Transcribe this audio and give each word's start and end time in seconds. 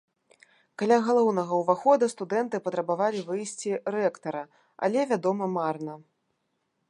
Каля 0.81 0.95
галоўнага 1.07 1.53
ўвахода 1.59 2.05
студэнты 2.13 2.61
патрабавалі 2.69 3.21
выйсці 3.29 3.71
рэктара, 3.97 4.41
але, 4.87 4.99
вядома, 5.11 5.45
марна. 5.59 5.93